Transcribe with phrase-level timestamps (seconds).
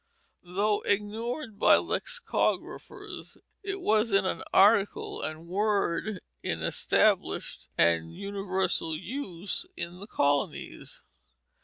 [0.41, 9.67] Though ignored by lexicographers, it was an article and word in established and universal use
[9.77, 11.03] in the colonies.